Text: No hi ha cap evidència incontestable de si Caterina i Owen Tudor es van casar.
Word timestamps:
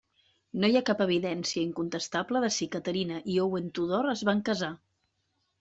No 0.61 0.69
hi 0.71 0.77
ha 0.79 0.81
cap 0.87 1.03
evidència 1.05 1.65
incontestable 1.65 2.41
de 2.45 2.51
si 2.57 2.69
Caterina 2.77 3.21
i 3.35 3.39
Owen 3.47 3.71
Tudor 3.81 4.11
es 4.15 4.25
van 4.31 4.43
casar. 4.49 4.73